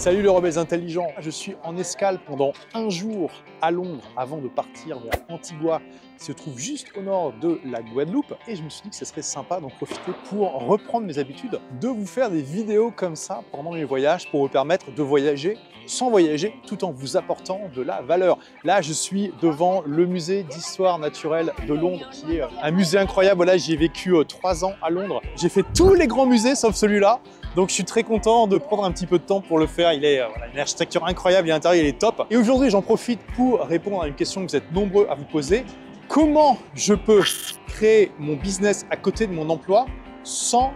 [0.00, 4.48] Salut les rebelles intelligents, je suis en escale pendant un jour à Londres avant de
[4.48, 5.82] partir vers Antigua
[6.16, 8.96] qui se trouve juste au nord de la Guadeloupe et je me suis dit que
[8.96, 13.14] ce serait sympa d'en profiter pour reprendre mes habitudes, de vous faire des vidéos comme
[13.14, 17.60] ça pendant mes voyages pour vous permettre de voyager sans voyager tout en vous apportant
[17.74, 18.38] de la valeur.
[18.64, 23.44] Là, je suis devant le musée d'histoire naturelle de Londres qui est un musée incroyable.
[23.44, 25.20] Là, j'y ai vécu euh, trois ans à Londres.
[25.36, 27.20] J'ai fait tous les grands musées sauf celui-là.
[27.56, 29.92] Donc je suis très content de prendre un petit peu de temps pour le faire.
[29.92, 32.26] Il est euh, une architecture incroyable, l'intérieur il est top.
[32.30, 35.24] Et aujourd'hui j'en profite pour répondre à une question que vous êtes nombreux à vous
[35.24, 35.64] poser.
[36.08, 37.22] Comment je peux
[37.66, 39.86] créer mon business à côté de mon emploi
[40.22, 40.72] sans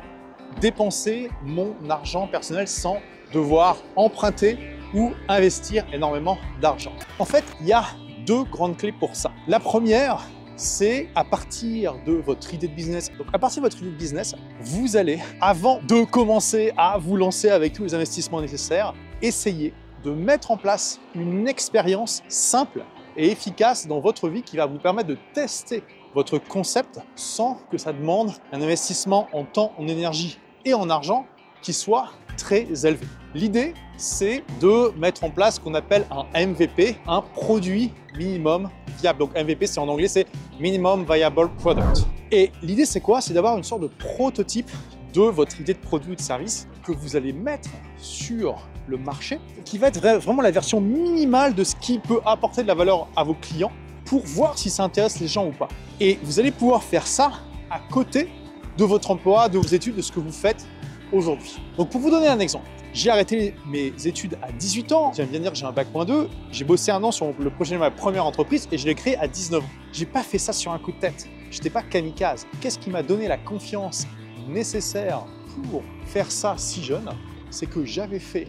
[0.60, 2.98] dépenser mon argent personnel, sans
[3.32, 4.59] devoir emprunter
[4.95, 6.93] ou investir énormément d'argent?
[7.18, 7.84] En fait, il y a
[8.27, 9.32] deux grandes clés pour ça.
[9.48, 10.23] La première,
[10.57, 13.11] c'est à partir de votre idée de business.
[13.19, 17.17] Donc à partir de votre idée de business, vous allez, avant de commencer à vous
[17.17, 22.85] lancer avec tous les investissements nécessaires, essayer de mettre en place une expérience simple
[23.16, 25.83] et efficace dans votre vie qui va vous permettre de tester
[26.15, 31.27] votre concept sans que ça demande un investissement en temps, en énergie et en argent
[31.65, 33.07] qui soit très élevé.
[33.34, 38.68] L'idée, c'est de mettre en place ce qu'on appelle un MVP, un produit minimum
[39.01, 39.18] viable.
[39.18, 40.26] Donc MVP, c'est en anglais, c'est
[40.60, 42.04] Minimum Viable Product.
[42.30, 43.21] Et l'idée, c'est quoi?
[43.21, 44.71] C'est d'avoir une sorte de prototype
[45.15, 48.56] de votre idée de produit ou de service que vous allez mettre sur
[48.87, 52.68] le marché, qui va être vraiment la version minimale de ce qui peut apporter de
[52.68, 53.73] la valeur à vos clients
[54.04, 55.68] pour voir si ça intéresse les gens ou pas.
[55.99, 57.32] Et vous allez pouvoir faire ça
[57.71, 58.28] à côté
[58.76, 60.66] de votre emploi, de vos études, de ce que vous faites
[61.13, 61.59] aujourd'hui.
[61.77, 65.12] Donc pour vous donner un exemple, j'ai arrêté mes études à 18 ans.
[65.12, 66.28] Je viens de dire que j'ai un bac point 2.
[66.53, 69.16] J'ai bossé un an sur le projet de ma première entreprise et je l'ai créé
[69.16, 69.69] à 19 ans.
[69.93, 71.28] J'ai pas fait ça sur un coup de tête.
[71.50, 72.47] Je n'étais pas kamikaze.
[72.61, 74.06] Qu'est-ce qui m'a donné la confiance
[74.49, 75.25] nécessaire
[75.71, 77.11] pour faire ça si jeune?
[77.50, 78.49] C'est que j'avais fait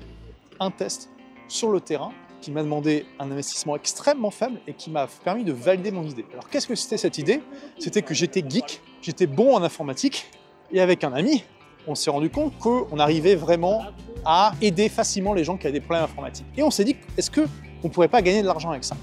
[0.60, 1.10] un test
[1.48, 5.54] sur le terrain qui m'a demandé un investissement extrêmement faible et qui m'a permis de
[5.54, 6.26] valider mon idée.
[6.32, 7.42] Alors qu'est-ce que c'était cette idée?
[7.80, 10.26] C'était que j'étais geek, j'étais bon en informatique
[10.72, 11.44] et avec un ami,
[11.88, 13.84] on s'est rendu compte qu'on arrivait vraiment
[14.26, 16.48] à aider facilement les gens qui avaient des problèmes informatiques.
[16.58, 17.48] Et on s'est dit, est-ce qu'on
[17.84, 18.96] ne pourrait pas gagner de l'argent avec ça?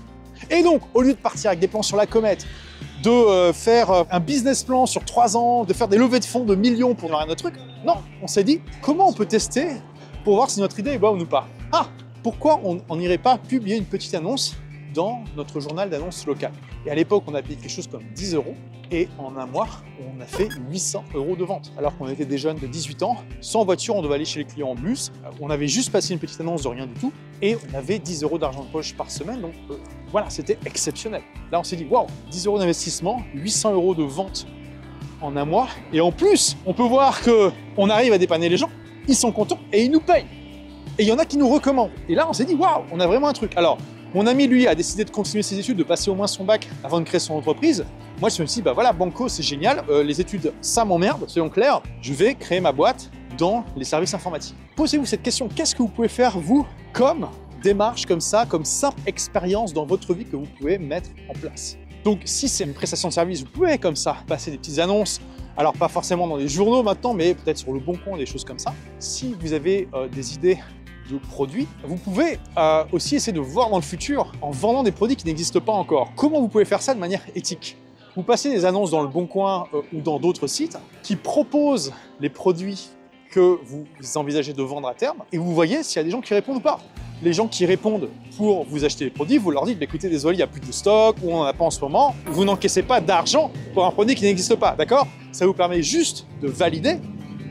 [0.50, 2.46] Et donc, au lieu de partir avec des plans sur la comète,
[3.02, 6.24] de euh, faire euh, un business plan sur trois ans, de faire des levées de
[6.24, 7.54] fonds de millions pour faire notre truc,
[7.84, 9.68] non, on s'est dit, comment on peut tester
[10.24, 11.46] pour voir si notre idée est bonne ou pas?
[11.72, 11.86] Ah,
[12.22, 14.56] pourquoi on n'irait pas publier une petite annonce
[14.92, 16.52] dans notre journal d'annonce local.
[16.86, 18.54] Et à l'époque, on a payé quelque chose comme 10 euros.
[18.94, 19.68] Et en un mois,
[20.00, 21.72] on a fait 800 euros de vente.
[21.78, 24.44] Alors qu'on était des jeunes de 18 ans, sans voiture, on devait aller chez les
[24.44, 25.10] clients en bus.
[25.40, 27.10] On avait juste passé une petite annonce de rien du tout.
[27.40, 29.40] Et on avait 10 euros d'argent de poche par semaine.
[29.40, 29.76] Donc euh,
[30.10, 31.22] voilà, c'était exceptionnel.
[31.50, 34.46] Là, on s'est dit, waouh, 10 euros d'investissement, 800 euros de vente
[35.22, 35.68] en un mois.
[35.94, 38.70] Et en plus, on peut voir qu'on arrive à dépanner les gens.
[39.08, 40.26] Ils sont contents et ils nous payent.
[40.98, 41.92] Et il y en a qui nous recommandent.
[42.10, 43.56] Et là, on s'est dit, waouh, on a vraiment un truc.
[43.56, 43.78] Alors,
[44.14, 46.68] mon ami, lui, a décidé de continuer ses études, de passer au moins son bac
[46.84, 47.84] avant de créer son entreprise.
[48.20, 49.84] Moi, je me suis dit, bah voilà, Banco, c'est génial.
[49.88, 51.82] Euh, les études, ça m'emmerde, soyons clairs.
[52.02, 54.54] Je vais créer ma boîte dans les services informatiques.
[54.76, 57.26] Posez-vous cette question, qu'est-ce que vous pouvez faire, vous, comme
[57.62, 61.78] démarche, comme ça, comme simple expérience dans votre vie que vous pouvez mettre en place?
[62.04, 65.20] Donc, si c'est une prestation de service, vous pouvez comme ça passer des petites annonces.
[65.56, 68.44] Alors, pas forcément dans les journaux maintenant, mais peut-être sur le Bon Coin, des choses
[68.44, 68.74] comme ça.
[68.98, 70.58] Si vous avez euh, des idées
[71.18, 74.92] de produits, vous pouvez euh, aussi essayer de voir dans le futur en vendant des
[74.92, 76.12] produits qui n'existent pas encore.
[76.16, 77.76] Comment vous pouvez faire ça de manière éthique?
[78.16, 81.92] Vous passez des annonces dans le Bon Coin euh, ou dans d'autres sites qui proposent
[82.20, 82.90] les produits
[83.30, 83.86] que vous
[84.16, 86.58] envisagez de vendre à terme et vous voyez s'il y a des gens qui répondent
[86.58, 86.78] ou pas.
[87.22, 90.34] Les gens qui répondent pour vous acheter les produits, vous leur dites bah, écoutez, désolé,
[90.34, 92.14] il n'y a plus de stock ou on n'en a pas en ce moment.
[92.26, 95.06] Vous n'encaissez pas d'argent pour un produit qui n'existe pas, d'accord?
[95.30, 96.96] Ça vous permet juste de valider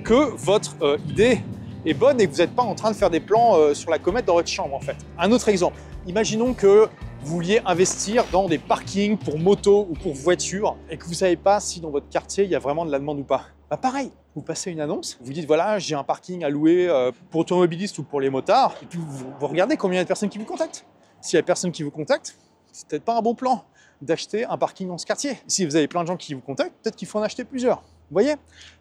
[0.03, 1.39] que votre euh, idée
[1.85, 3.89] est bonne et que vous n'êtes pas en train de faire des plans euh, sur
[3.91, 4.95] la comète dans votre chambre en fait.
[5.17, 5.77] Un autre exemple,
[6.07, 6.87] imaginons que
[7.23, 11.15] vous vouliez investir dans des parkings pour moto ou pour voiture et que vous ne
[11.15, 13.45] savez pas si dans votre quartier il y a vraiment de la demande ou pas.
[13.69, 17.11] Bah pareil, vous passez une annonce, vous dites voilà j'ai un parking à louer euh,
[17.29, 20.03] pour automobilistes ou pour les motards, et puis vous, vous regardez combien il y a
[20.03, 20.85] de personnes qui vous contactent.
[21.21, 22.35] S'il y a personne qui vous contacte,
[22.71, 23.63] c'est peut-être pas un bon plan
[24.01, 25.37] d'acheter un parking dans ce quartier.
[25.47, 27.77] Si vous avez plein de gens qui vous contactent, peut-être qu'il faut en acheter plusieurs.
[27.77, 28.33] Vous voyez?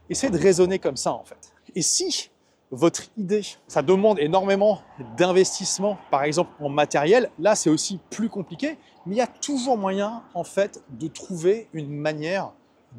[0.08, 1.52] Essayez de raisonner comme ça en fait.
[1.74, 2.30] Et si
[2.70, 3.42] votre idée.
[3.66, 4.80] Ça demande énormément
[5.16, 7.30] d'investissement, par exemple en matériel.
[7.38, 11.68] Là, c'est aussi plus compliqué, mais il y a toujours moyen, en fait, de trouver
[11.72, 12.52] une manière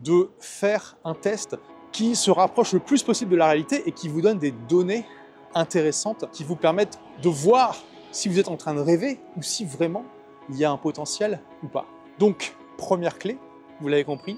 [0.04, 1.58] de faire un test
[1.92, 5.06] qui se rapproche le plus possible de la réalité et qui vous donne des données
[5.54, 7.76] intéressantes qui vous permettent de voir
[8.12, 10.06] si vous êtes en train de rêver ou si vraiment
[10.50, 11.86] il y a un potentiel ou pas.
[12.20, 13.38] Donc, première clé,
[13.80, 14.38] vous l'avez compris,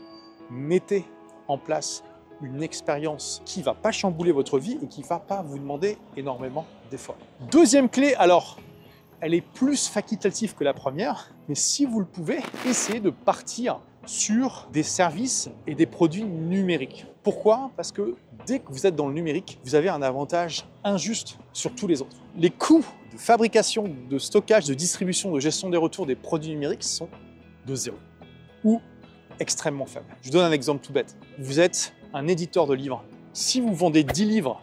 [0.50, 1.06] mettez
[1.48, 2.04] en place
[2.44, 6.66] une expérience qui va pas chambouler votre vie et qui va pas vous demander énormément
[6.92, 7.18] d'efforts.
[7.52, 8.58] Deuxième clé, alors,
[9.22, 13.80] elle est plus facultative que la première, mais si vous le pouvez, essayez de partir
[14.06, 17.06] sur des services et des produits numériques.
[17.24, 17.72] Pourquoi?
[17.78, 18.16] Parce que
[18.46, 22.02] dès que vous êtes dans le numérique, vous avez un avantage injuste sur tous les
[22.02, 22.18] autres.
[22.38, 26.84] Les coûts de fabrication, de stockage, de distribution, de gestion des retours des produits numériques
[26.84, 27.08] sont
[27.66, 27.98] de zéro
[28.64, 28.82] ou
[29.40, 30.06] extrêmement faibles.
[30.22, 31.16] Je vous donne un exemple tout bête.
[31.40, 33.04] Vous êtes un éditeur de livres.
[33.34, 34.62] Si vous vendez 10 livres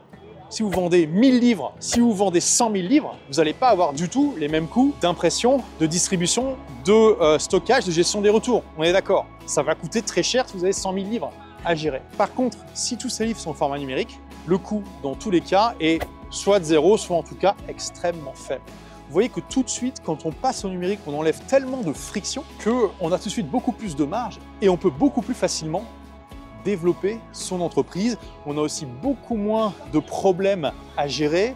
[0.50, 3.93] si vous vendez 1000 livres, si vous vendez 100 000 livres, vous n'allez pas avoir
[3.93, 8.64] du tout les mêmes coûts d'impression, de distribution, de euh, stockage, de gestion des retours.
[8.76, 11.31] On est d'accord Ça va coûter très cher si vous avez 100 000 livres
[11.64, 12.02] à gérer.
[12.19, 14.19] Par contre, si tous ces livres sont au format numérique,
[14.49, 18.35] le coût, dans tous les cas, est soit de zéro, soit en tout cas extrêmement
[18.35, 18.62] faible.
[19.06, 21.93] Vous voyez que tout de suite, quand on passe au numérique, on enlève tellement de
[21.93, 25.35] friction qu'on a tout de suite beaucoup plus de marge et on peut beaucoup plus
[25.35, 25.85] facilement
[26.65, 28.19] développer son entreprise.
[28.47, 31.55] On a aussi beaucoup moins de problèmes à gérer,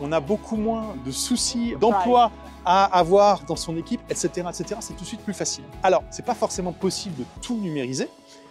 [0.00, 2.30] on a beaucoup moins de soucis d'emploi
[2.64, 4.48] à avoir dans son équipe, etc.
[4.48, 4.76] etc.
[4.80, 5.64] C'est tout de suite plus facile.
[5.82, 8.08] Alors, c'est pas forcément possible de tout numériser,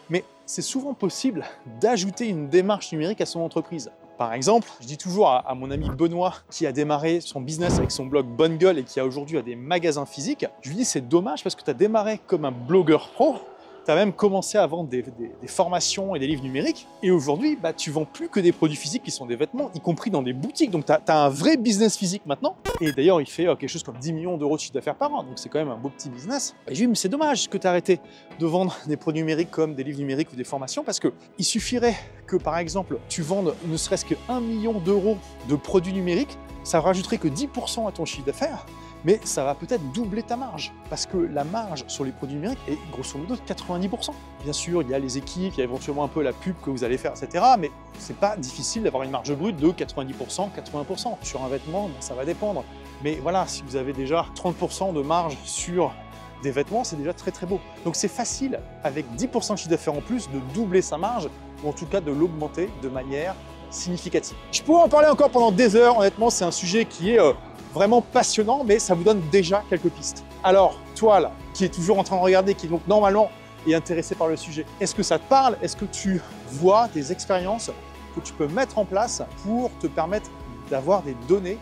[0.10, 1.44] mais c'est souvent possible
[1.82, 3.92] d'ajouter une démarche numérique à son entreprise.
[4.18, 7.92] Par exemple, je dis toujours à, mon ami Benoît, qui a démarré son business avec
[7.92, 11.06] son blog Bonne Gueule et qui a aujourd'hui des magasins physiques, je lui dis c'est
[11.06, 13.36] dommage parce que tu as démarré comme un blogueur pro,
[13.86, 15.04] tu as même commencé à vendre des,
[15.48, 16.88] formations et des livres numériques.
[17.04, 19.80] Et aujourd'hui, bah, tu vends plus que des produits physiques qui sont des vêtements, y
[19.80, 20.72] compris dans des boutiques.
[20.72, 22.56] Donc, tu as, un vrai business physique maintenant.
[22.82, 25.14] Et d'ailleurs, il fait euh, quelque chose comme 10 millions d'euros de chiffre d'affaires par
[25.14, 25.24] an.
[25.24, 26.56] Donc, c'est quand même un beau petit business.
[26.68, 28.00] Et j'ai dit, mais c'est dommage que tu arrêté
[28.40, 31.46] de vendre des produits numériques comme des livres numériques ou des formations parce que il
[31.46, 31.96] suffirait
[32.26, 35.18] que, par exemple, tu vendes ne serait-ce que 1 million d'euros
[35.48, 36.38] de produits numériques.
[36.64, 38.66] Ça rajouterait que 10% à ton chiffre d'affaires
[39.06, 42.60] mais ça va peut-être doubler ta marge, parce que la marge sur les produits numériques
[42.68, 44.10] est grosso modo de 90%.
[44.44, 46.56] Bien sûr, il y a les équipes, il y a éventuellement un peu la pub
[46.64, 47.44] que vous allez faire, etc.
[47.60, 47.70] Mais
[48.00, 51.18] c'est pas difficile d'avoir une marge brute de 90%, 80%.
[51.22, 52.64] Sur un vêtement, ça va dépendre.
[53.04, 55.94] Mais voilà, si vous avez déjà 30% de marge sur
[56.42, 57.60] des vêtements, c'est déjà très très beau.
[57.84, 61.30] Donc c'est facile, avec 10% de chiffre d'affaires en plus, de doubler sa marge,
[61.64, 63.36] ou en tout cas de l'augmenter de manière
[63.70, 64.36] significative.
[64.52, 67.20] Je pourrais en parler encore pendant des heures, honnêtement, c'est un sujet qui est...
[67.20, 67.34] Euh,
[67.76, 70.24] vraiment passionnant, mais ça vous donne déjà quelques pistes.
[70.44, 73.30] Alors, toi là, qui est toujours en train de regarder, qui donc normalement
[73.68, 75.58] est intéressé par le sujet, est-ce que ça te parle?
[75.62, 77.70] Est-ce que tu vois des expériences
[78.16, 80.30] que tu peux mettre en place pour te permettre
[80.70, 81.58] d'avoir des données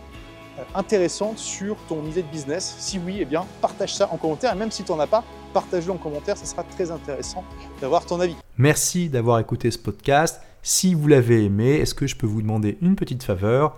[0.60, 2.76] euh, intéressantes sur ton idée de business?
[2.78, 4.54] Si oui, eh bien, partage ça en commentaire.
[4.54, 6.38] Et même si tu n'en as pas, partage-le en commentaire.
[6.38, 7.44] Ce sera très intéressant
[7.82, 8.36] d'avoir ton avis.
[8.58, 10.42] Merci d'avoir écouté ce podcast.
[10.62, 13.78] Si vous l'avez aimé, est-ce que je peux vous demander une petite faveur?